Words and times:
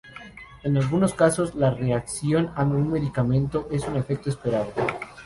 En 0.63 0.77
algunos 0.77 1.13
casos, 1.13 1.53
la 1.53 1.69
reacción 1.69 2.51
a 2.55 2.63
un 2.63 2.89
medicamento 2.91 3.67
es 3.71 3.87
un 3.87 3.97
efecto 3.97 4.31
esperado. 4.31 4.73